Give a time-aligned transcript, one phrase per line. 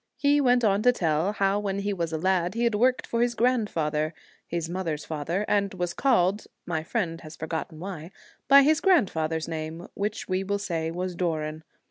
[0.17, 3.21] He went on to tell how when he was a lad he had worked for
[3.21, 4.15] his grandfather,
[4.47, 8.09] his mother's father, and was called (my friend has forgotten why)
[8.47, 11.63] by his grandfather's name, which we will say was Doran.